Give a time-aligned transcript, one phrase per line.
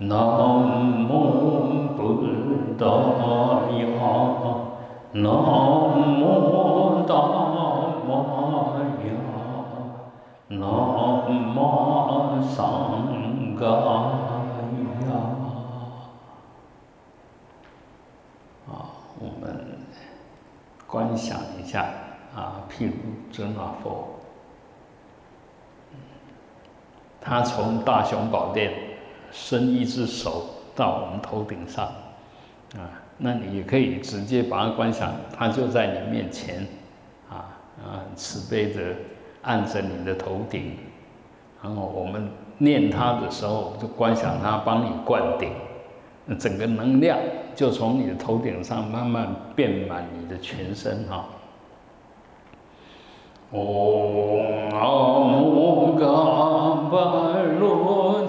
[0.00, 0.14] 南
[1.08, 1.10] 无
[1.96, 2.86] 本达
[3.74, 3.82] 雅，
[5.10, 5.26] 南
[6.20, 6.22] 无
[7.04, 7.10] 达
[8.06, 8.08] 摩
[9.02, 9.10] 雅，
[10.50, 10.62] 南
[11.52, 11.58] 无
[12.42, 12.56] 三
[13.58, 15.10] 伽雅。
[18.68, 18.70] 啊，
[19.18, 19.42] 我们
[20.86, 21.82] 观想一下
[22.36, 22.92] 啊，譬如
[23.32, 24.06] 遮那佛，
[27.20, 28.87] 他从大雄宝殿。
[29.30, 31.86] 伸一只手到我们头顶上，
[32.76, 36.66] 啊，那你也可以直接把它观想，它就在你面前，
[37.28, 38.82] 啊啊，慈悲的
[39.42, 40.76] 按着你的头顶，
[41.62, 45.50] 然后我们念它的时候，就观想它帮你灌顶。
[46.38, 47.18] 整个能量
[47.54, 51.24] 就从你的头顶上慢慢遍满你的全身哈。
[53.50, 56.06] 嗡阿姆嘎
[56.90, 58.17] 巴罗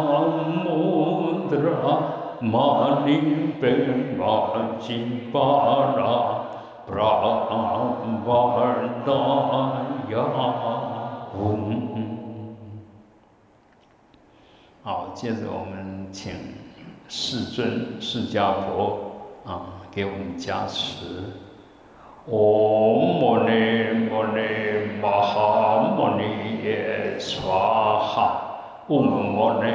[2.41, 3.17] mani
[3.61, 4.33] pema
[4.81, 6.44] silvara
[14.83, 16.31] 好，接着我们请
[17.07, 18.99] 世尊释迦佛
[19.43, 21.33] 啊，给我们加持。
[22.27, 28.27] Om Mani Mani Maha Mani Ye Swaha
[28.87, 29.73] Om Mani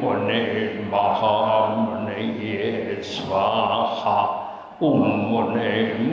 [0.00, 0.42] Mani
[0.90, 4.49] Maha Mani Swaha Om
[4.80, 6.08] Mani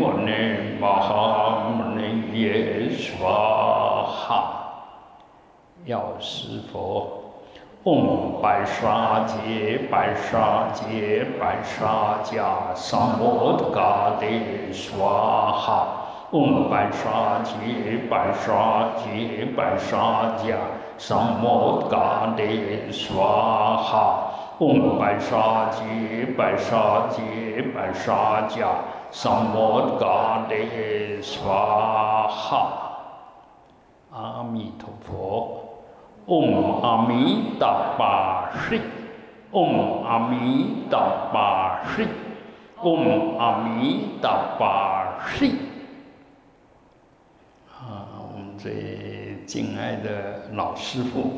[0.78, 4.42] Maha Mani Ye Swaha
[5.86, 7.24] 药师佛。
[7.84, 15.08] 嗡白沙揭白沙揭白沙迦萨摩诃嘎帝娑
[15.54, 15.88] 哈。
[16.32, 20.58] 嗡白沙揭白沙揭白沙迦
[20.98, 23.24] 萨摩诃嘎帝娑
[23.78, 24.27] 哈。
[24.60, 28.68] 嗡白沙揭白沙揭白沙迦
[29.12, 31.48] 萨摩诃嘎帝娑
[32.28, 32.98] 哈。
[34.12, 35.64] 阿弥陀佛。
[36.26, 38.82] 嗡阿弥达巴释，
[39.52, 41.00] 嗡阿弥达
[41.32, 42.06] 巴释，
[42.84, 45.46] 嗡阿弥达巴释。
[47.72, 51.32] 啊，我们最敬爱的老师傅，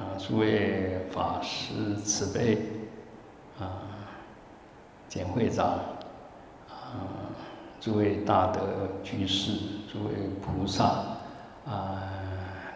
[0.00, 2.56] 啊，诸位法师慈悲，
[3.58, 3.84] 啊，
[5.06, 5.66] 简会长，
[6.70, 7.04] 啊，
[7.78, 9.52] 诸位大德居士，
[9.92, 10.84] 诸位菩萨，
[11.66, 12.02] 啊。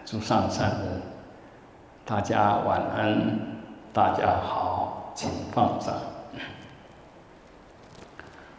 [0.07, 1.01] 诸上善人，
[2.05, 3.41] 大家晚安，
[3.91, 5.97] 大家好，请放掌。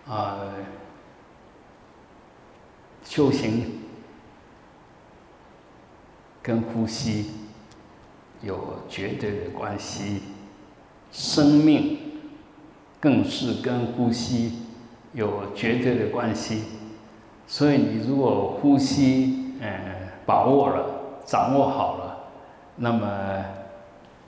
[0.08, 0.40] 啊，
[3.04, 3.80] 修行
[6.42, 7.32] 跟呼吸
[8.46, 10.22] 有绝对的关系，
[11.12, 11.98] 生命
[13.00, 14.60] 更是跟呼吸
[15.14, 16.64] 有绝对的关系。
[17.48, 19.70] 所以，你如果呼吸，嗯，
[20.26, 20.92] 把握了。
[21.26, 22.30] 掌握好了，
[22.76, 23.08] 那么，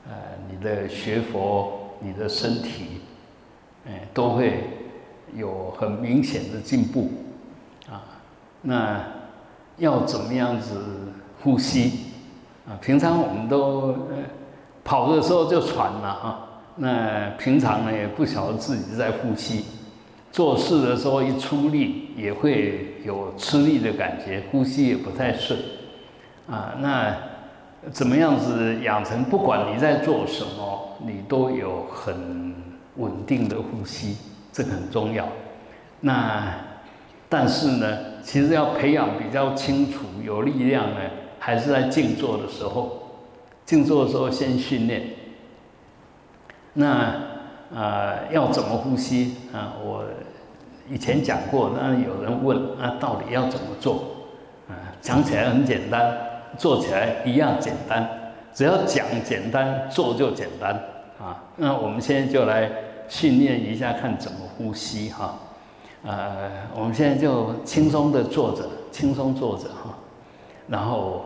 [0.08, 0.14] 呃，
[0.50, 3.02] 你的学佛，你的身体，
[3.86, 4.64] 哎，都会
[5.36, 7.12] 有很明显的进步，
[7.88, 8.02] 啊，
[8.64, 9.06] 那
[9.78, 12.07] 要怎么样子呼吸？
[12.68, 13.96] 啊，平常我们都
[14.84, 16.40] 跑的时候就喘了啊，
[16.76, 19.66] 那平常呢也不晓得自己在呼吸，
[20.32, 25.58] 做事的时候一出力也会有吃力的感觉，呼吸也不太顺。
[26.50, 27.16] 啊，那
[27.92, 29.24] 怎么样子养成？
[29.24, 32.54] 不管你在做什么，你都有很
[32.98, 34.18] 稳定的呼吸，
[34.52, 35.26] 这个很重要。
[36.02, 36.54] 那
[37.30, 41.00] 但是呢，其实要培养比较清楚、有力量呢，
[41.40, 43.04] 还是在静坐的时候。
[43.66, 45.04] 静坐的时候先训练。
[46.74, 47.14] 那
[47.76, 49.74] 呃，要怎么呼吸啊？
[49.84, 50.06] 我
[50.90, 53.96] 以前讲过，那有人问啊，到底要怎么做？
[54.70, 56.18] 啊，讲起来很简单，
[56.58, 58.08] 做起来一样简单。
[58.54, 60.74] 只要讲简单，做就简单
[61.20, 61.44] 啊。
[61.58, 62.72] 那我们现在就来
[63.10, 65.38] 训练一下，看怎么呼吸哈。
[66.06, 69.97] 呃，我们现在就轻松的坐着，轻松坐着哈，
[70.68, 71.26] 然后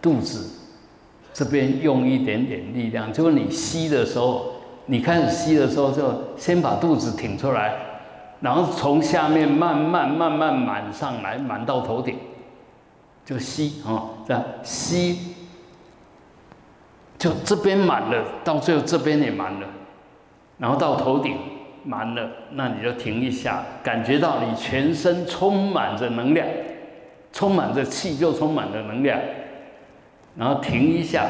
[0.00, 0.50] 肚子
[1.32, 4.46] 这边用一点点力量，就是你吸的时候，
[4.86, 6.02] 你开始吸的时候，就
[6.36, 7.74] 先把肚子挺出来，
[8.40, 12.16] 然后从下面慢慢慢慢满上来，满到头顶，
[13.24, 15.34] 就吸啊，这样吸，
[17.18, 19.66] 就这边满了，到最后这边也满了，
[20.58, 21.36] 然后到头顶。
[21.86, 26.48] 满了，那你就停一下，感觉到你全身充满着能量，
[27.34, 29.20] 充满着气，就充满了能量。
[30.34, 31.26] 然后停一下，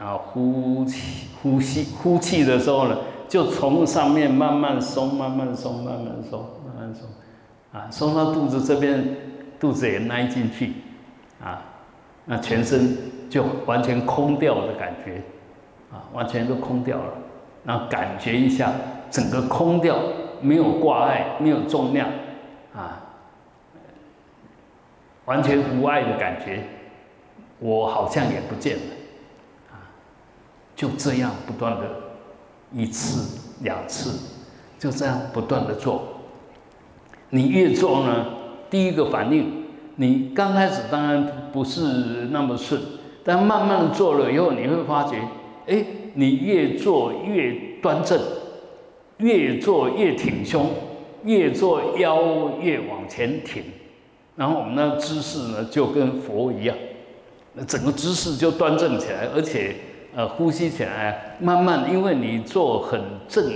[0.00, 2.96] 然后呼气，呼吸，呼气的时候呢，
[3.28, 7.08] 就从上面慢慢松，慢慢松，慢慢松，慢慢松，
[7.72, 9.16] 啊，松到肚子这边，
[9.60, 10.72] 肚子也耐进去，
[11.40, 11.62] 啊，
[12.24, 12.96] 那全身
[13.30, 15.22] 就完全空掉的感觉，
[15.92, 17.12] 啊，完全都空掉了，
[17.64, 18.72] 然后感觉一下。
[19.08, 19.96] 整个空掉，
[20.40, 22.08] 没有挂碍，没有重量，
[22.74, 23.00] 啊，
[25.26, 26.62] 完全无碍的感觉，
[27.60, 28.82] 我好像也不见了，
[29.70, 29.92] 啊，
[30.74, 31.82] 就这样不断的，
[32.72, 34.18] 一次两次，
[34.78, 36.02] 就这样不断的做。
[37.30, 38.26] 你越做呢，
[38.70, 39.64] 第一个反应，
[39.96, 41.82] 你刚开始当然不是
[42.30, 42.80] 那么顺，
[43.22, 45.16] 但慢慢的做了以后，你会发觉，
[45.66, 45.84] 哎，
[46.14, 47.52] 你越做越
[47.82, 48.18] 端正。
[49.18, 50.68] 越做越挺胸，
[51.24, 53.64] 越做腰越往前挺，
[54.36, 56.76] 然后我们那姿势呢就跟佛一样，
[57.54, 59.74] 那整个姿势就端正起来，而且
[60.14, 63.50] 呃呼吸起来慢慢，因为你做很正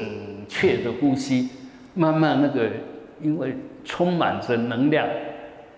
[0.49, 1.51] 确的呼吸，
[1.95, 2.71] 慢慢那个
[3.21, 3.55] 因为
[3.85, 5.07] 充满着能量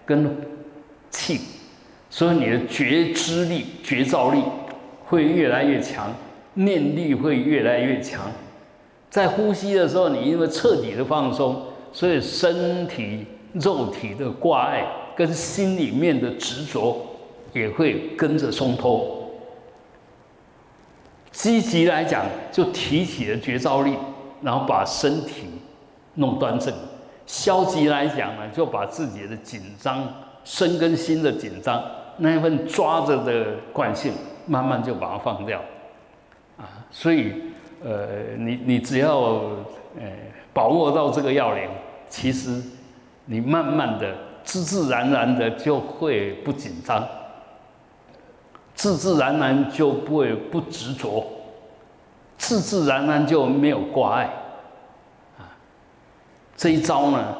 [0.06, 0.36] 跟
[1.10, 1.40] 气，
[2.08, 4.40] 所以你的觉知力、觉照力
[5.04, 6.14] 会越来越强，
[6.54, 8.20] 念力会越来越强。
[9.10, 11.60] 在呼吸的时候，你因为彻底的放松，
[11.92, 16.96] 所以身体肉体的挂碍跟心里面的执着
[17.52, 19.30] 也会跟着松脱。
[21.30, 23.94] 积极来讲，就提起了觉照力，
[24.42, 25.46] 然后把身体
[26.14, 26.72] 弄端正；
[27.26, 30.06] 消极来讲呢，就把自己的紧张、
[30.44, 31.82] 身跟心的紧张
[32.18, 34.12] 那一份抓着的惯性，
[34.46, 35.60] 慢慢就把它放掉。
[36.56, 37.34] 啊，所以。
[37.84, 39.18] 呃，你你只要
[39.96, 40.06] 呃
[40.52, 41.68] 把握到这个要领，
[42.08, 42.62] 其实
[43.24, 44.14] 你慢慢的、
[44.44, 47.06] 自自然然的就会不紧张，
[48.74, 51.24] 自自然然就不会不执着，
[52.36, 54.24] 自自然然就没有挂碍，
[55.38, 55.46] 啊，
[56.56, 57.36] 这一招呢，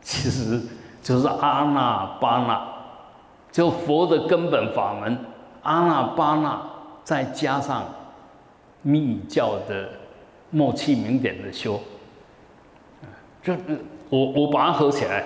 [0.00, 0.60] 其实
[1.02, 2.68] 就是阿那巴那，
[3.50, 5.18] 就佛的根本法门，
[5.62, 6.62] 阿那巴那
[7.02, 7.84] 再加上。
[8.86, 9.88] 密教的
[10.50, 11.80] 默契明点的修，
[13.44, 13.54] 就
[14.08, 15.22] 我我把它合起来，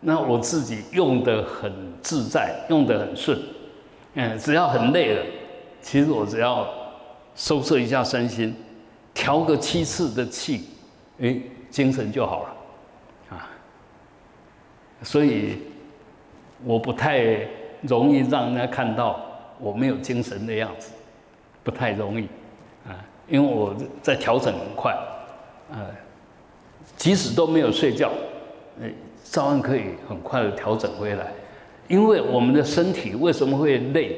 [0.00, 3.36] 那我自己用的很自在，用的很顺，
[4.14, 5.24] 嗯，只要很累了，
[5.80, 6.68] 其实我只要
[7.34, 8.54] 收摄一下身心，
[9.14, 10.68] 调个七次的气，
[11.20, 11.40] 哎，
[11.70, 13.48] 精神就好了，啊，
[15.02, 15.62] 所以
[16.64, 17.48] 我不太
[17.80, 19.18] 容易让人家看到
[19.58, 20.90] 我没有精神的样子，
[21.64, 22.24] 不太容易
[22.86, 22.92] 啊。
[23.26, 24.96] 因为我在调整很快，
[25.70, 25.78] 呃，
[26.96, 28.10] 即使都没有睡觉，
[28.80, 28.88] 呃，
[29.24, 31.32] 照样可以很快的调整回来。
[31.88, 34.16] 因为我们的身体为什么会累，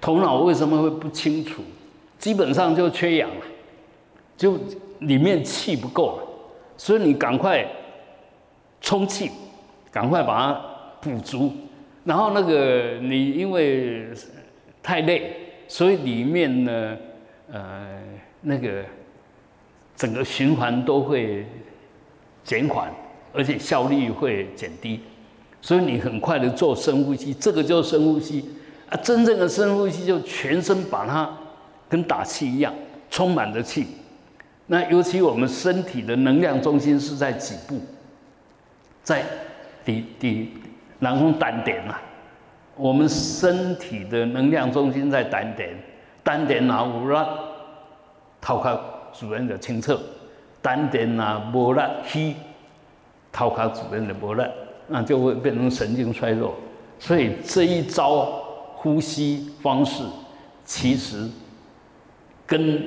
[0.00, 1.62] 头脑为什么会不清楚，
[2.18, 3.44] 基本上就缺氧了，
[4.36, 4.58] 就
[5.00, 6.28] 里面气不够了，
[6.76, 7.66] 所以你赶快
[8.80, 9.30] 充气，
[9.90, 10.60] 赶快把它
[11.00, 11.52] 补足。
[12.04, 14.08] 然后那个你因为
[14.82, 15.34] 太累，
[15.68, 16.96] 所以里面呢，
[17.52, 17.98] 呃。
[18.40, 18.84] 那个
[19.96, 21.44] 整个循环都会
[22.44, 22.90] 减缓，
[23.32, 25.00] 而且效率会减低，
[25.60, 28.48] 所以你很快的做深呼吸，这个就深呼吸
[28.88, 28.96] 啊！
[29.02, 31.30] 真正的深呼吸就全身把它
[31.88, 32.72] 跟打气一样，
[33.10, 33.86] 充满着气。
[34.66, 37.80] 那尤其我们身体的能量中心是在脊部，
[39.02, 39.24] 在
[39.84, 40.52] 底底
[40.98, 41.94] 然后丹田呐，
[42.76, 45.70] 我们身体的能量中心在丹田，
[46.22, 47.18] 丹田哪有力，
[48.40, 48.78] 头壳
[49.12, 49.96] 主人的清澈；
[50.60, 52.36] 丹田啊无力，气
[53.32, 54.42] 头壳主人的无力，
[54.86, 56.54] 那就会变成神经衰弱。
[56.98, 58.24] 所以这一招
[58.74, 60.04] 呼吸方式，
[60.64, 61.28] 其实
[62.46, 62.82] 跟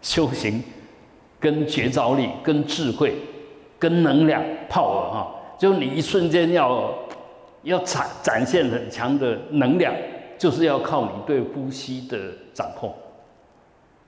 [0.00, 0.62] 修行、
[1.38, 3.16] 跟觉照力、跟智慧、
[3.78, 6.92] 跟能量、泡了哈，就你一瞬间要。
[7.64, 9.94] 要展展现很强的能量，
[10.36, 12.18] 就是要靠你对呼吸的
[12.52, 12.92] 掌控。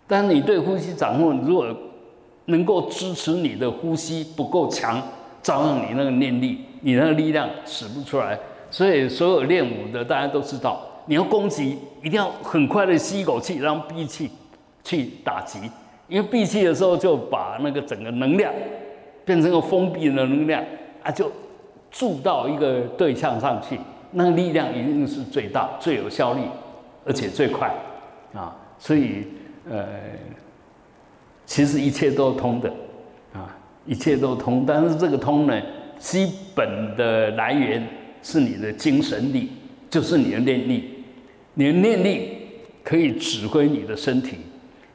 [0.08, 1.72] 但你对呼吸掌控，如果
[2.46, 5.02] 能够支持你的呼吸不够强，
[5.42, 8.38] 照样你那个念力，你那个力量使不出来。
[8.70, 14.30] 所以所有练武的大家都知道，你要攻击，一定要很快的吸一口气，然后闭气
[14.82, 15.58] 去打击。
[16.08, 18.52] 因为闭气的时候，就把那个整个能量
[19.24, 20.62] 变成个封闭的能量
[21.02, 21.30] 啊，就。
[21.96, 23.78] 注到一个对象上去，
[24.10, 26.40] 那个力量一定是最大、最有效率，
[27.06, 27.72] 而且最快
[28.34, 28.52] 啊！
[28.80, 29.28] 所以，
[29.70, 29.86] 呃，
[31.46, 32.72] 其实一切都通的
[33.32, 34.64] 啊，一切都通。
[34.66, 35.60] 但是这个通呢，
[35.98, 37.86] 基本的来源
[38.22, 39.50] 是你的精神力，
[39.90, 40.90] 就是你的念力。
[41.54, 42.38] 你的念力
[42.82, 44.38] 可以指挥你的身体，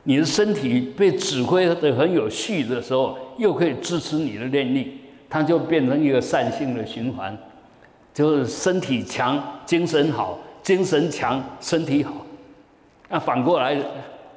[0.04, 5.00] 你的身体被指挥的很有序的时候，又可以支持你的念力。
[5.30, 7.38] 它就变成一个善性的循环，
[8.12, 12.26] 就是身体强，精神好；精神强，身体好。
[13.10, 13.78] 那反过来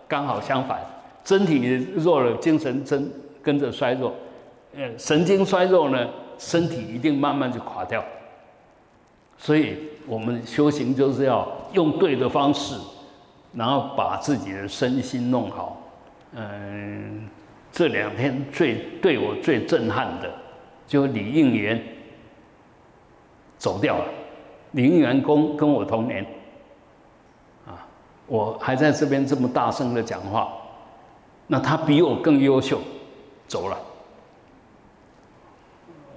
[0.06, 0.78] 刚好相反，
[1.24, 1.64] 身体
[1.96, 3.10] 弱了，精神真
[3.42, 4.14] 跟着衰弱。
[4.74, 8.04] 呃，神经衰弱呢，身体一定慢慢就垮掉。
[9.36, 9.76] 所以
[10.06, 12.76] 我们修行就是要用对的方式，
[13.54, 15.80] 然后把自己的身心弄好。
[16.34, 17.28] 嗯，
[17.70, 20.30] 这两天最对我最震撼的。
[20.84, 21.82] 就李应元
[23.56, 24.04] 走掉了，
[24.72, 26.22] 李应元跟跟我同年，
[27.66, 27.86] 啊，
[28.26, 30.52] 我还在这边这么大声的讲话，
[31.46, 32.80] 那他比我更优秀，
[33.46, 33.78] 走了。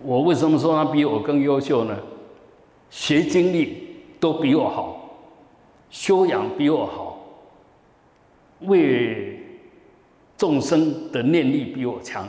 [0.03, 1.98] 我为什么说他比我更优秀呢？
[2.89, 5.17] 学经历都比我好，
[5.89, 7.17] 修养比我好，
[8.62, 9.39] 为
[10.38, 12.27] 众生的念力比我强。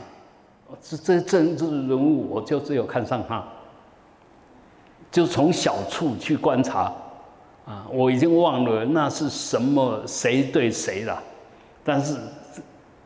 [0.81, 3.41] 这这政治人物，我就只有看上他，
[5.09, 6.93] 就从小处去观察，
[7.65, 11.23] 啊，我已经忘了那是什么谁对谁了，
[11.85, 12.17] 但是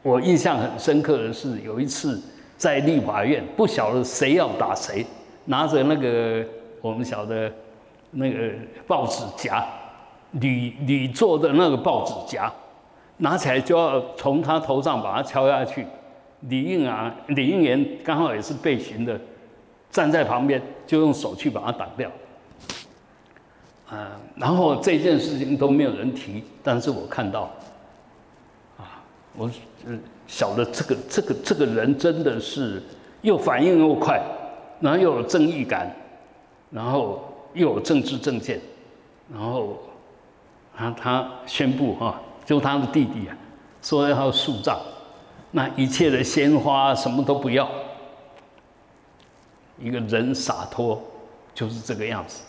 [0.04, 2.22] 我印象很深刻的是有一次
[2.58, 5.06] 在立法院，不晓得谁要打谁，
[5.46, 6.44] 拿着那个
[6.82, 7.52] 我们晓得
[8.12, 8.52] 那个
[8.88, 9.64] 报纸夹，
[10.32, 12.52] 铝铝做的那个报纸夹，
[13.18, 15.86] 拿起来就要从他头上把它敲下去。
[16.50, 19.20] 李应啊，李应元刚好也是被刑的，
[19.92, 22.10] 站在旁边就用手去把它挡掉，
[23.88, 27.48] 啊，然后这件事情都没有人提，但是我看到，
[29.36, 29.50] 我
[29.86, 32.82] 嗯晓得这个这个这个人真的是
[33.22, 34.22] 又反应又快，
[34.80, 35.94] 然后又有正义感，
[36.70, 37.24] 然后
[37.54, 38.60] 又有政治正见，
[39.32, 39.78] 然后
[40.76, 43.38] 他他宣布哈，就他的弟弟啊，
[43.82, 44.80] 说要树葬。
[45.54, 47.70] 那一切的鲜花什么都不要，
[49.78, 51.02] 一个人洒脱
[51.54, 52.42] 就是这个样子，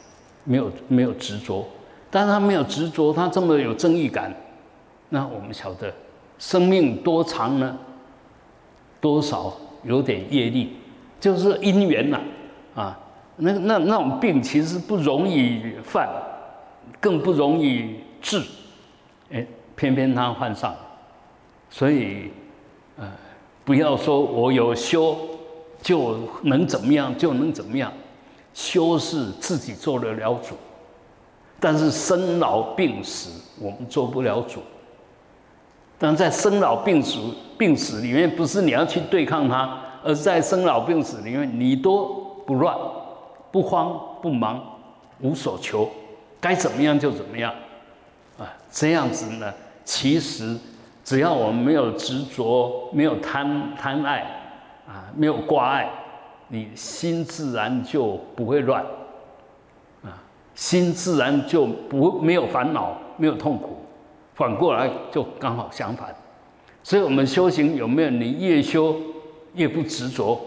[0.45, 1.67] 没有没有执着，
[2.13, 4.33] 但是他没有执着，他这么有正义感，
[5.09, 5.93] 那我们晓得
[6.43, 7.79] 生命多长呢？
[9.01, 10.77] 多少有点业力，
[11.21, 12.21] 就是因缘呐，
[12.75, 12.99] 啊，
[13.37, 16.09] 那那那种病其实不容易犯，
[16.99, 18.43] 更不容易治，
[19.31, 19.47] 哎，
[19.77, 20.75] 偏偏他患上，
[21.71, 22.33] 所以。
[22.99, 23.11] 呃，
[23.65, 25.17] 不要说我有修
[25.81, 27.91] 就能怎么样就能怎么样，
[28.53, 30.57] 修是自己做得了主，
[31.59, 34.61] 但是生老病死我们做不了主。
[36.03, 37.21] 但在生老病死
[37.57, 42.07] 病死里面，不是你要去对抗它，而是在生老病死里面，你都
[42.45, 42.77] 不乱、
[43.53, 44.61] 不慌、不忙、
[45.21, 45.89] 无所求，
[46.41, 47.55] 该怎么样就怎么样，
[48.37, 49.55] 啊，这样子呢，
[49.85, 50.59] 其实。
[51.05, 54.21] 只要我们没有执着，没有贪贪爱，
[54.87, 55.91] 啊，没有挂碍，
[56.47, 58.85] 你心自然就不会乱，
[60.05, 60.23] 啊，
[60.55, 63.79] 心自然就不没有烦恼，没有痛苦。
[64.43, 66.15] 反过来就刚好相反。
[66.83, 68.11] 所以我们修行有没有？
[68.11, 68.97] 你越修
[69.55, 70.41] 越不执着，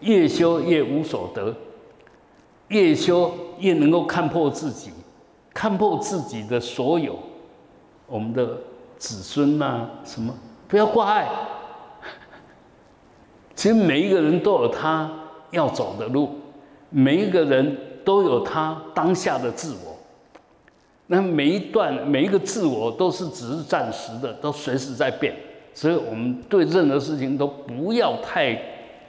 [0.00, 1.54] 越修越无所得，
[2.68, 4.92] 越修越能够看破自己，
[5.54, 7.18] 看破自己的所有，
[8.06, 8.58] 我们的。
[8.98, 10.34] 子孙呐，什么
[10.66, 11.28] 不要挂碍。
[13.54, 15.08] 其实每一个人都有他
[15.52, 16.30] 要走的路，
[16.90, 19.96] 每一个人都有他当下的自我。
[21.10, 25.34] 那每一段每一个自我都是只是暂时的，都随时在变，
[25.72, 28.56] 所以我们对任何事情都不要太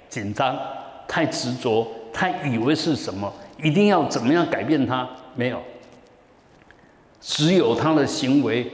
[0.08, 0.58] 紧张、
[1.06, 5.08] 太执着、太以为是什么，一定要怎么样改变它？
[5.36, 5.62] 没有，
[7.20, 8.72] 只有他的行为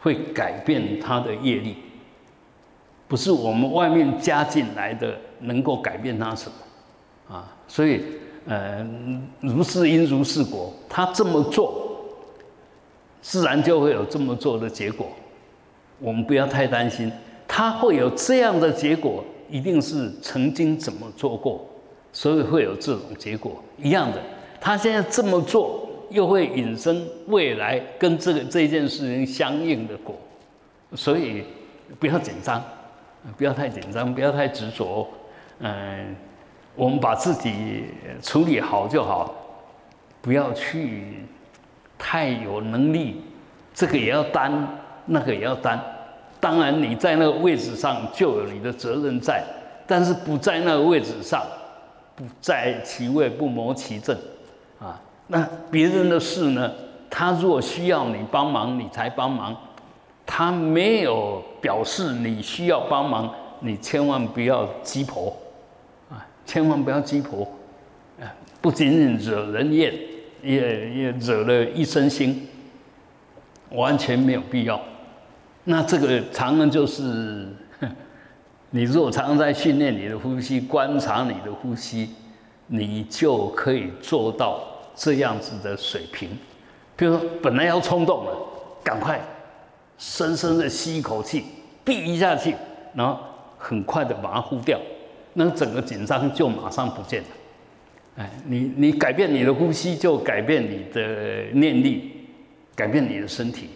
[0.00, 1.76] 会改变他的业力，
[3.06, 7.54] 不是我们外面加进来的能够改变他什么啊？
[7.68, 8.02] 所以，
[8.46, 8.86] 呃，
[9.40, 11.83] 如是因如是果，他这么做。
[13.26, 15.08] 自然就会有这么做的结果，
[15.98, 17.10] 我们不要太担心，
[17.48, 21.66] 他会有这样的结果，一定是曾经怎么做过，
[22.12, 24.20] 所以会有这种结果一样的。
[24.60, 30.14] 他现在这么做，又会引申未来跟这个这件事情相应的果，
[30.94, 31.44] 所以
[31.98, 32.62] 不要紧张，
[33.38, 35.08] 不要太紧张，不要太执着，
[35.60, 36.14] 嗯，
[36.76, 37.84] 我们把自己
[38.20, 39.34] 处理好就好，
[40.20, 41.24] 不要去。
[41.98, 43.22] 太有能力，
[43.72, 44.52] 这个也要担，
[45.06, 45.80] 那个也要担。
[46.40, 49.42] 当然你在那个位置上就有你的责任在，
[49.86, 51.42] 但是不在那个位置上，
[52.14, 54.16] 不在其位不谋其政，
[54.78, 56.70] 啊，那别人的事呢？
[57.10, 59.54] 他若需要你帮忙，你才帮忙；
[60.26, 65.34] 他没有表示你需要帮忙，你千万不要鸡婆，
[66.10, 67.46] 啊，千万不要鸡婆，
[68.20, 68.26] 啊，
[68.60, 69.94] 不仅仅惹人厌。
[70.44, 72.34] 也也惹了一身腥，
[73.70, 74.80] 完全没有必要。
[75.64, 77.48] 那这个常常就是，
[78.70, 82.10] 你如果常常在训练你的呼吸，观察你的呼吸，
[82.66, 84.60] 你就可以做到
[84.94, 86.28] 这样子的水平。
[86.96, 88.36] 比如说，本来要冲动了，
[88.84, 89.20] 赶快
[89.96, 91.44] 深深的吸一口气，
[91.84, 92.54] 闭一下气，
[92.94, 93.18] 然后
[93.56, 94.78] 很快的把它呼掉，
[95.32, 97.28] 那整个紧张就马上不见了。
[98.16, 102.12] 哎，你你改变你的呼吸，就改变你的念力，
[102.76, 103.70] 改变你的身体，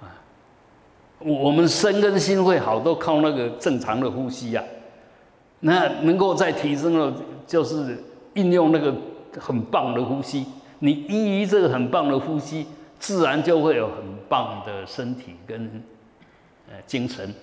[0.00, 0.06] 啊，
[1.18, 4.62] 我我们身跟心会好，都靠那个正常的呼吸呀。
[5.58, 7.12] 那能够再提升了，
[7.44, 7.98] 就是
[8.34, 8.94] 运用那个
[9.36, 10.46] 很棒的呼吸。
[10.78, 12.66] 你依于这个很棒的呼吸，
[13.00, 13.96] 自然就会有很
[14.28, 15.82] 棒的身体跟
[16.68, 17.34] 呃精神。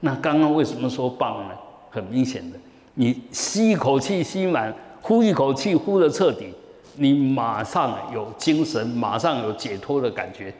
[0.00, 1.54] 那刚刚为什么说棒呢？
[1.88, 2.58] 很明显的，
[2.92, 4.74] 你吸一口气吸满。
[5.02, 6.52] 呼一口气，呼的彻底，
[6.96, 10.52] 你马上有精神，马上有解脱的感觉。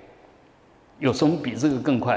[0.98, 2.16] 有什么比这个更快？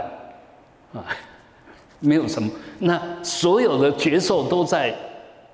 [0.93, 1.05] 啊，
[1.99, 2.49] 没有什么。
[2.79, 4.93] 那所有的觉受都在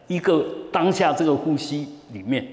[0.07, 2.47] 一个当下这个呼吸里面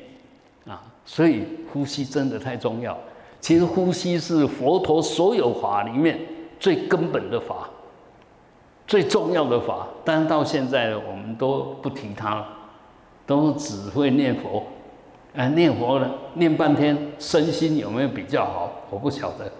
[0.66, 2.96] 啊，所以呼吸真的太重要。
[3.40, 6.18] 其实呼吸是佛陀所有法里面
[6.59, 7.68] 最根本的法，
[8.87, 9.87] 最重要的法。
[10.05, 12.48] 但是到现在我们都不提它了。
[13.27, 14.62] 都只会念佛，
[15.35, 18.73] 哎，念佛了，念半天，身心有没有比较好？
[18.89, 19.51] 我不晓得，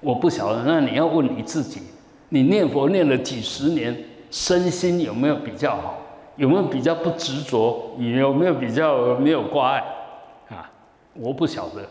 [0.00, 0.62] 我不晓得。
[0.64, 1.82] 那你要问你自己，
[2.28, 5.98] 你念佛念了几十年，身心有没有比较好？
[6.36, 7.96] 有没有比较不执着？
[7.98, 9.84] 有没有比较没有挂碍？
[10.50, 10.70] 啊，
[11.14, 11.84] 我不晓得。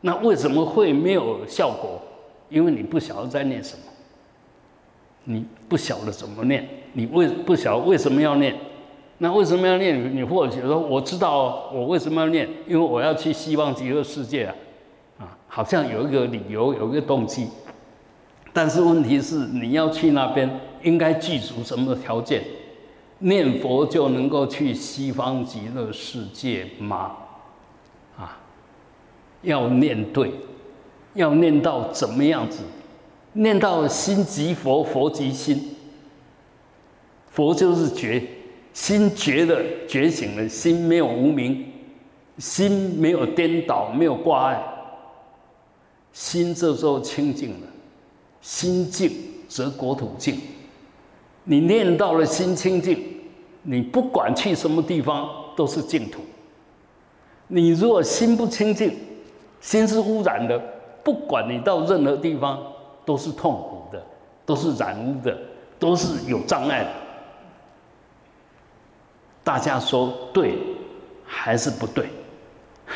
[0.00, 2.02] 那为什么会没有效果？
[2.48, 3.82] 因为你不晓得在念什么，
[5.22, 8.56] 你不晓得怎么念，你为不晓得为什么要念？
[9.18, 10.16] 那为什么要念？
[10.16, 14.54] 你或者说我知道我为什么要念，因为我要去希望极乐世界啊，
[15.20, 17.46] 啊，好像有一个理由，有一个动机。
[18.52, 22.42] 但是问题是，你要去那边，应该具足什么条件？
[23.20, 27.12] 念佛就能够去西方极乐世界吗？
[28.18, 28.40] 啊，
[29.42, 30.32] 要念对，
[31.14, 32.64] 要念到怎么样子？
[33.34, 35.76] 念到心即佛，佛即心，
[37.30, 38.22] 佛就是觉。
[38.72, 41.66] 心觉的觉醒了，心没有无明，
[42.38, 44.62] 心没有颠倒，没有挂碍，
[46.12, 47.66] 心这时候清净了。
[48.40, 49.10] 心净
[49.46, 50.40] 则国土净。
[51.44, 52.98] 你念到了心清净，
[53.62, 56.20] 你不管去什么地方都是净土。
[57.48, 58.96] 你如果心不清净，
[59.60, 60.58] 心是污染的，
[61.04, 62.58] 不管你到任何地方
[63.04, 64.02] 都是痛苦的，
[64.46, 65.36] 都是染污的，
[65.78, 66.90] 都是有障碍的。
[69.44, 70.58] 大家说对
[71.24, 72.08] 还是不对？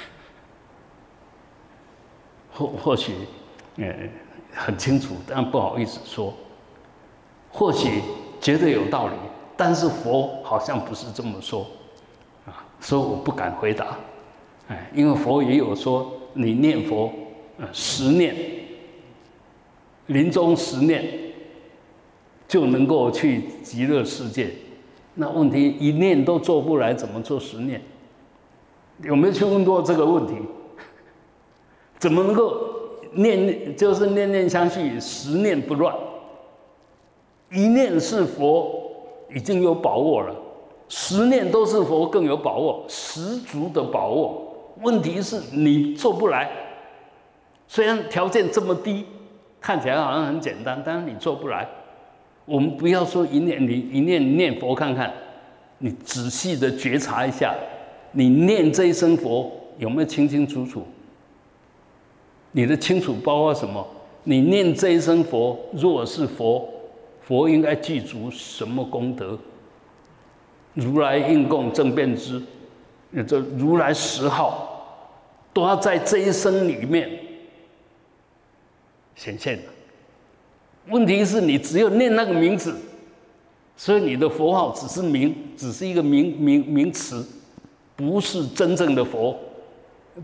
[2.53, 3.13] 或或许，
[3.77, 3.95] 呃，
[4.55, 6.33] 很清楚，但不好意思说。
[7.51, 8.03] 或许
[8.41, 9.15] 觉得有道理，
[9.57, 11.67] 但是佛好像不是这么说，
[12.47, 13.97] 啊，所以我不敢回答。
[14.69, 17.13] 哎，因为佛也有说，你念佛，
[17.59, 18.35] 呃，十念，
[20.07, 21.05] 临终十念，
[22.47, 24.51] 就能够去极乐世界。
[25.19, 27.83] 那问题一念都做不来，怎么做十念？
[29.03, 30.35] 有没有去问过这个问题？
[31.99, 32.69] 怎么能够
[33.13, 35.95] 念就是念念相续，十念不乱。
[37.51, 38.71] 一念是佛，
[39.35, 40.35] 已经有把握了；
[40.89, 44.43] 十念都是佛，更有把握，十足的把握。
[44.83, 46.51] 问题是你做不来，
[47.67, 49.07] 虽然条件这么低，
[49.61, 51.67] 看起来好像很简单，但是你做不来。
[52.47, 55.13] 我们不要说一念，你一念念佛看看，
[55.79, 57.55] 你仔细的觉察一下，
[58.13, 60.87] 你念这一声佛有没有清清楚楚？
[62.53, 63.87] 你的清楚包括什么？
[64.25, 66.67] 你念这一声佛，若是佛。
[67.21, 69.37] 佛应该具足什么功德？
[70.75, 72.41] 如来应供正遍知，
[73.27, 75.11] 这如来十号
[75.53, 77.11] 都要在这一生里面
[79.17, 79.59] 显现
[80.89, 82.77] 问题是你只有念那个名字，
[83.77, 87.27] 所以你的佛号只是名，只是一个名名名词，
[87.97, 89.37] 不是真正的佛，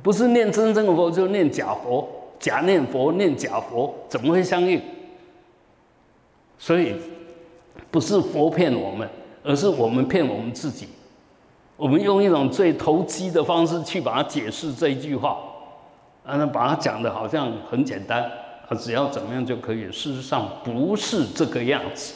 [0.02, 4.80] 不是念真正的佛就念假佛，假念佛念假佛，怎么会相应？
[6.58, 6.94] 所以，
[7.90, 9.08] 不是佛骗我们，
[9.42, 10.86] 而是我们骗我们自己。
[11.76, 15.40] 我们用一种最投机的方式去把它解释这一句话，
[16.24, 18.30] 啊，把它讲的好像很简单，
[18.74, 19.90] 只要怎么样就可以。
[19.92, 22.14] 事实上不是这个样子，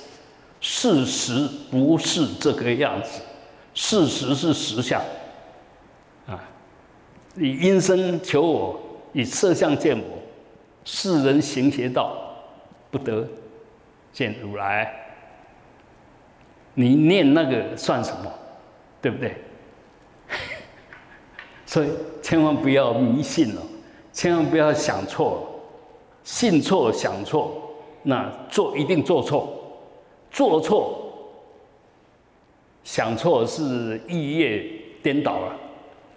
[0.60, 3.20] 事实不是这个样子，
[3.74, 5.00] 事实是实相。
[6.26, 6.42] 啊，
[7.36, 8.80] 以因身求我，
[9.12, 10.18] 以色相见我，
[10.84, 12.16] 世人行邪道，
[12.90, 13.26] 不得。
[14.12, 14.90] 见如来，
[16.72, 18.32] 你念那个算什么？
[19.02, 19.36] 对不对？
[21.66, 21.90] 所以
[22.22, 23.60] 千万不要迷信了，
[24.14, 25.55] 千万不要想错了，
[26.26, 27.52] 信错想错，
[28.02, 29.48] 那做一定做错，
[30.28, 31.08] 做错
[32.82, 34.68] 想错是意业
[35.04, 35.56] 颠倒了，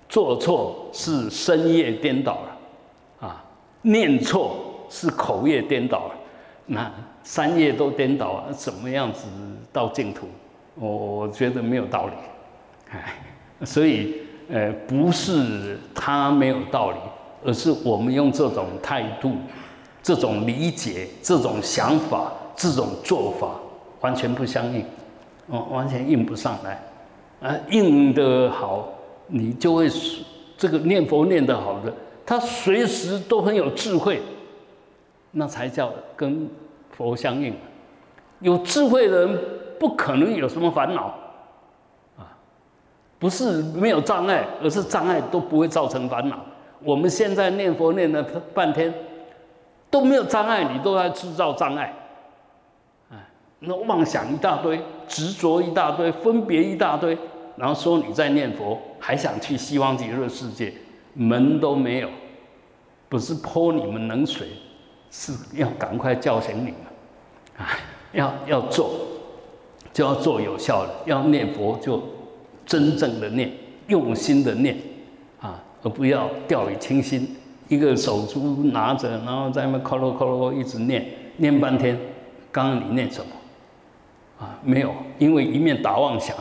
[0.10, 3.45] 做错是身业颠倒了，啊，
[3.84, 4.58] 念错
[4.89, 6.15] 是口业颠倒了，
[6.65, 6.91] 那。
[7.22, 9.28] 三业都颠倒了，怎么样子
[9.72, 10.26] 到净土？
[10.74, 12.13] 我我觉得没有道理，
[12.91, 13.22] 哎，
[13.63, 16.98] 所以呃，不是他没有道理，
[17.45, 19.34] 而是我们用这种态度、
[20.01, 23.51] 这种理解、这种想法、这种做法
[24.01, 24.83] 完全不相应，
[25.47, 26.81] 哦，完全应不上来。
[27.41, 28.89] 啊，应的好，
[29.27, 29.89] 你就会
[30.57, 31.93] 这个念佛念得好的，
[32.25, 34.21] 他随时都很有智慧，
[35.31, 36.49] 那才叫跟。
[36.91, 37.55] 佛相应，
[38.41, 39.39] 有智慧的人
[39.79, 41.15] 不可能有什么烦恼，
[42.17, 42.27] 啊，
[43.17, 46.38] 不是没有障碍，而是障碍都不会造成烦恼。
[46.83, 48.21] 我们现在念佛念了
[48.53, 48.93] 半天，
[49.89, 51.93] 都没有障碍，你都在制造障碍，
[53.10, 53.17] 啊，
[53.60, 57.17] 那妄想一大堆，执着一大堆，分别一大堆，
[57.56, 60.73] 然后说你在念佛，还想去西方极乐世界，
[61.13, 62.10] 门都没有，
[63.08, 64.47] 不是泼你们冷水，
[65.10, 66.75] 是要赶快叫醒你们。
[67.58, 67.67] 啊，
[68.13, 68.91] 要要做，
[69.91, 70.93] 就要做有效的。
[71.06, 72.02] 要念佛，就
[72.65, 73.52] 真正的念，
[73.88, 74.78] 用心的念，
[75.41, 77.36] 啊，而不要掉以轻心。
[77.69, 81.05] 一个手珠拿着，然后在那边咯咯咯咯一直念，
[81.38, 81.97] 念半天。
[82.51, 84.45] 刚刚你念什么？
[84.45, 86.36] 啊，没有，因为一面打妄想，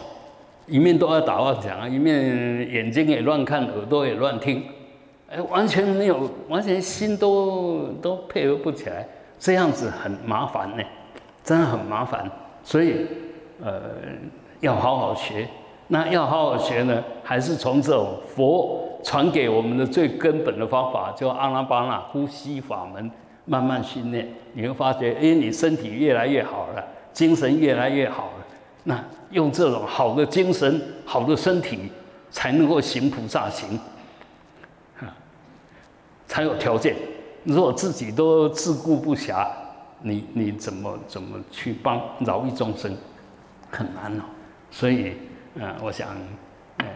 [0.67, 4.65] 一面都要打妄想啊，一面眼睛也乱看，耳朵也乱听，
[5.29, 9.07] 哎，完全没有，完全心都都配合不起来，
[9.39, 10.83] 这样子很麻烦呢。
[11.45, 12.31] 真的很麻烦，
[12.63, 13.07] 所以，
[13.63, 13.83] 呃，
[14.61, 15.47] 要好好学。
[15.89, 23.11] 那要好好学呢，还是从这种佛传给我们的最根本的方法，叫阿拉巴那呼吸法门，
[23.45, 28.47] 慢慢训练，你会发觉，哎，你身体越来越好了，精神越来越好了。
[28.85, 31.91] 那用这种好的精神、好的身体，
[32.31, 33.79] 才能够行菩萨行，
[36.27, 36.95] 才有条件。
[37.45, 39.47] 如果自己都自顾不暇。
[40.01, 42.97] 你你怎么怎么去帮饶益众生，
[43.69, 44.23] 很难哦。
[44.71, 45.15] 所以，
[45.59, 46.11] 呃，我想，
[46.77, 46.87] 呃，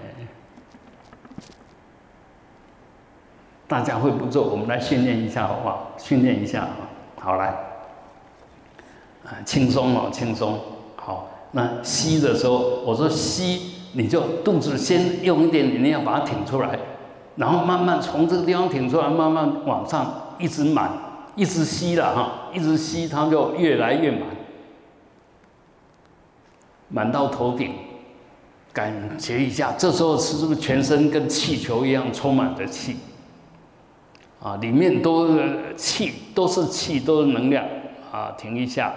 [3.73, 5.93] 大家会不做，我们来训练一下好不好？
[5.97, 6.77] 训练一下啊，
[7.19, 7.47] 好来，
[9.25, 10.61] 啊，轻松哦，轻松。
[10.95, 16.79] 好，那吸的时候，我说吸，你就肚子先用一点力量把它挺出来，
[17.37, 20.91] 然后慢慢从这个地方挺出来，慢慢往上一直满。
[21.35, 24.21] 一直吸了哈，一直吸，它就越来越满，
[26.89, 27.73] 满到头顶，
[28.71, 32.99] 感觉一下，这时候是不是全身跟气球一样充满着气？
[34.43, 37.65] 啊，里面都是气，都是气，都是能量
[38.11, 38.35] 啊！
[38.37, 38.93] 停一下，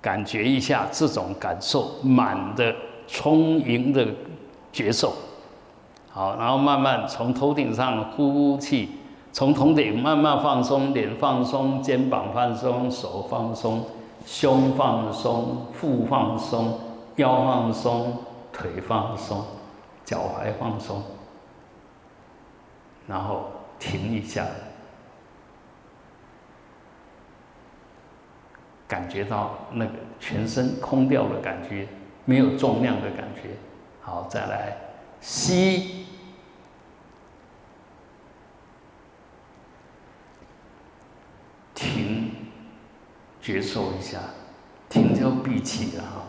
[0.00, 2.74] 感觉一下这种感受，满的
[3.06, 4.06] 充盈的
[4.72, 5.12] 觉受。
[6.10, 8.88] 好，然后慢慢从头顶上呼气。
[9.30, 13.84] 从头顶慢慢放松，脸放松，肩膀放松，手放松，
[14.24, 16.78] 胸放松，腹放松，
[17.16, 18.16] 腰放松，
[18.52, 19.44] 腿放松，
[20.04, 21.02] 脚踝放松，
[23.08, 23.46] 然后
[23.78, 24.46] 停一下，
[28.86, 31.86] 感觉到那个全身空掉的感觉，
[32.24, 33.50] 没有重量的感觉。
[34.00, 34.76] 好，再来
[35.20, 36.04] 吸。
[41.74, 42.30] 停
[43.40, 44.20] 觉受一下，
[44.88, 46.22] 停就闭气了哈。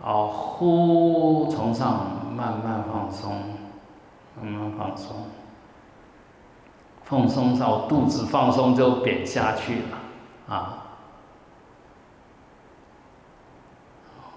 [0.00, 3.34] 好，呼，从上慢慢放松，
[4.40, 5.26] 慢慢放松，
[7.08, 10.84] 放松到肚子放松就扁下去了啊。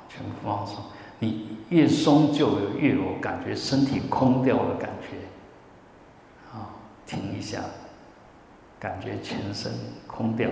[0.08, 0.78] 全部放松，
[1.20, 5.18] 你越松就有越有感觉，身体空掉的感觉。
[6.50, 6.72] 好，
[7.06, 7.62] 停一下，
[8.80, 9.74] 感觉全身
[10.08, 10.50] 空掉。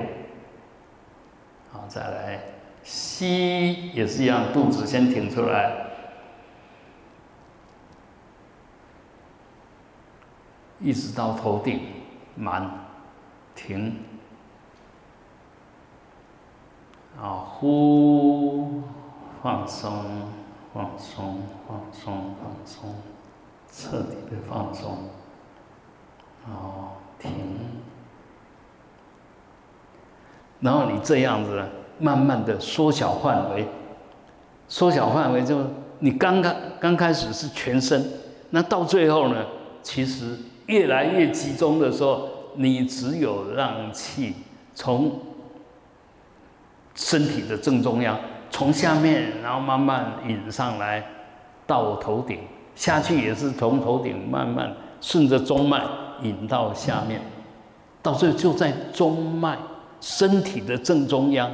[1.71, 2.39] 好，再来
[2.83, 5.87] 吸也是一样，肚子先挺出来，
[10.79, 11.81] 一直到头顶
[12.35, 12.69] 满，
[13.55, 13.95] 停，
[17.21, 18.81] 啊，呼，
[19.41, 19.91] 放松，
[20.73, 22.95] 放松，放松，放松，
[23.71, 25.09] 彻底的放松，
[26.45, 27.31] 好，停。
[30.61, 31.63] 然后你这样子，
[31.99, 33.67] 慢慢的缩小范围，
[34.67, 35.57] 缩小范围就
[35.99, 38.05] 你刚刚刚开始是全身，
[38.49, 39.45] 那到最后呢，
[39.81, 40.37] 其实
[40.69, 44.35] 越来越集中的时候，你只有让气
[44.75, 45.19] 从
[46.93, 48.17] 身体的正中央，
[48.51, 51.03] 从下面然后慢慢引上来，
[51.65, 52.39] 到头顶
[52.75, 55.83] 下去也是从头顶慢慢顺着中脉
[56.21, 57.19] 引到下面，
[58.03, 59.57] 到最后就在中脉。
[60.01, 61.51] 身体的正中央，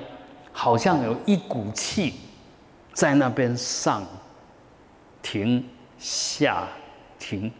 [0.51, 2.13] 好像有一股气
[2.93, 4.03] 在那边上
[5.23, 6.67] 停下
[7.17, 7.51] 停。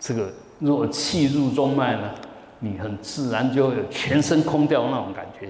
[0.00, 2.10] 这个如果气入中脉呢，
[2.58, 5.48] 你很自然就有全身空掉那种感觉，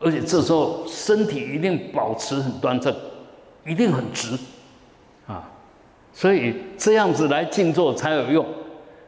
[0.00, 2.94] 而且这时候身体一定保持很端正，
[3.64, 4.36] 一定很直
[5.26, 5.48] 啊。
[6.12, 8.44] 所以这样子来静坐才有用。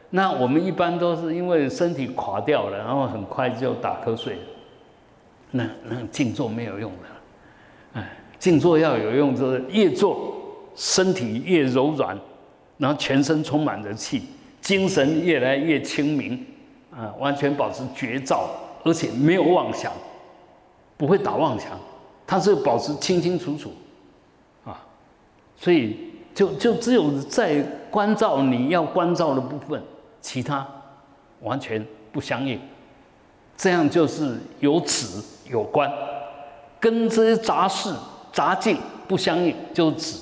[0.09, 4.39] 那我们一般都是因为身体垮掉了，然后很快就打瞌睡。
[5.51, 10.33] 那那静坐没有用的，哎，静坐要有用，就是越坐
[10.75, 12.17] 身体越柔软，
[12.77, 14.23] 然后全身充满着气，
[14.61, 16.45] 精神越来越清明，
[16.91, 18.49] 啊，完全保持绝照，
[18.83, 19.91] 而且没有妄想，
[20.97, 21.79] 不会打妄想，
[22.25, 23.71] 它是保持清清楚楚，
[24.65, 24.83] 啊，
[25.55, 25.97] 所以
[26.35, 29.81] 就就只有在关照你要关照的部分。
[30.19, 30.67] 其他
[31.41, 32.59] 完全不相应，
[33.55, 35.89] 这样就是有止有观，
[36.79, 37.93] 跟这些杂事
[38.33, 40.19] 杂境不相应，就止。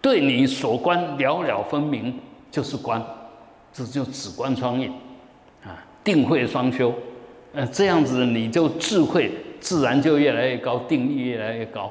[0.00, 2.18] 对你所观了了分明，
[2.54, 3.04] 就是观，
[3.72, 4.88] 这就止观双运
[5.64, 6.94] 啊，定慧双修，
[7.52, 11.90] 呃，这样子你就智慧自然就越来越高，定力越来越高，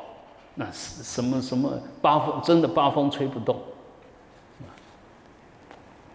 [0.55, 3.59] 那什么什么八风真的八风吹不动。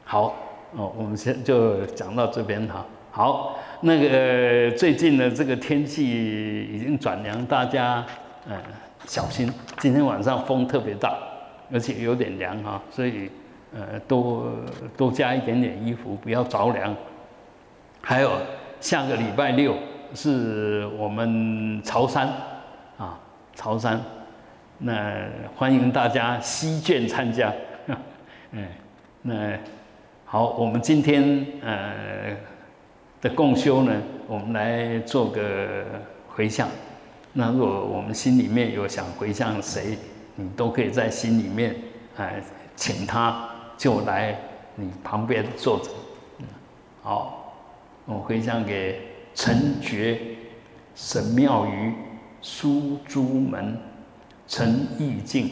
[0.02, 0.34] 好
[0.74, 2.87] 哦，我们先就讲到这边哈。
[3.11, 8.02] 好，那个最近的这个天气已经转凉，大家
[8.48, 8.56] 嗯
[9.04, 9.52] 小心。
[9.76, 11.18] 今天晚上风特别大，
[11.70, 13.30] 而且有点凉哈，所以
[13.74, 14.52] 呃多
[14.96, 16.94] 多加一点点衣服，不要着凉。
[18.00, 18.33] 还有
[18.81, 19.76] 下个礼拜六
[20.14, 22.28] 是我们潮山
[22.96, 23.18] 啊，
[23.54, 24.00] 潮山，
[24.78, 25.26] 那
[25.57, 27.52] 欢迎大家西卷参加，
[28.52, 28.66] 嗯，
[29.22, 29.59] 那。
[30.31, 32.37] 好，我们今天呃
[33.18, 33.92] 的共修呢，
[34.26, 35.83] 我们来做个
[36.28, 36.68] 回向。
[37.33, 39.96] 那如果我们心里面有想回向谁，
[40.35, 41.74] 你都可以在心里面
[42.18, 42.42] 哎，
[42.76, 43.47] 请他
[43.78, 44.38] 就来
[44.74, 45.88] 你旁边坐着。
[47.02, 47.54] 好，
[48.04, 49.00] 我回向给
[49.34, 50.20] 陈觉、
[50.94, 51.94] 沈妙瑜、
[52.42, 53.80] 苏朱门、
[54.46, 55.50] 陈义敬、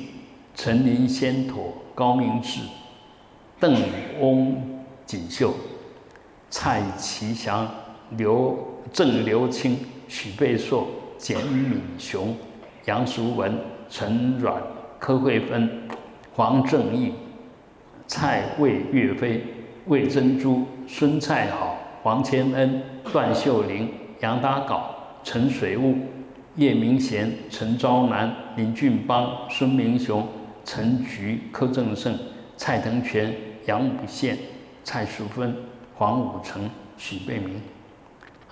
[0.54, 2.60] 陈林仙妥、高明志。
[3.58, 3.74] 邓
[4.20, 5.54] 翁锦绣、
[6.50, 7.66] 蔡其祥、
[8.10, 8.58] 刘
[8.92, 12.36] 郑刘清、许贝硕、简敏雄、
[12.84, 13.58] 杨淑文、
[13.88, 14.62] 陈阮、
[14.98, 15.88] 柯慧芬、
[16.34, 17.14] 黄正义、
[18.06, 19.44] 蔡魏岳飞、
[19.86, 24.80] 魏珍珠、孙蔡好、黄千恩、段秀玲、杨达镐、
[25.22, 25.96] 陈水雾、
[26.56, 30.26] 叶明贤、陈昭南、林俊邦、孙明雄、
[30.64, 32.18] 陈菊、柯正胜、
[32.56, 33.34] 蔡腾全。
[33.66, 34.38] 杨武宪、
[34.84, 35.56] 蔡淑芬、
[35.96, 37.60] 黄武成、许贝明，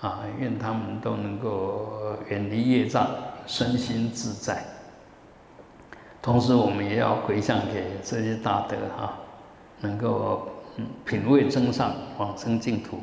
[0.01, 1.89] 啊，愿他们都能够
[2.27, 3.07] 远离业障，
[3.47, 4.61] 身心自在。
[6.21, 9.17] 同时，我们也要回向给这些大德哈，
[9.85, 10.47] 能够
[11.05, 12.97] 品味增上，往生净土。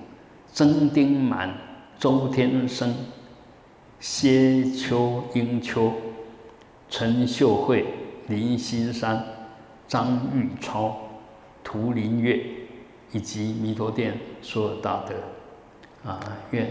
[0.52, 1.54] 曾丁满、
[1.98, 2.94] 周天生、
[4.00, 5.92] 谢秋英秋、
[6.90, 7.86] 陈秀慧、
[8.26, 9.24] 林心山、
[9.86, 10.96] 张玉超、
[11.62, 12.44] 涂林月，
[13.12, 16.68] 以及弥陀殿所有大德，啊，愿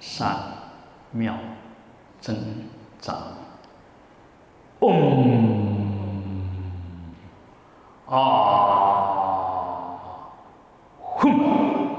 [0.00, 0.36] 善
[1.12, 1.38] 妙
[2.20, 2.36] 增
[3.00, 3.16] 长。
[4.80, 5.83] 嗡
[8.06, 9.98] 啊，
[11.16, 11.93] 哼。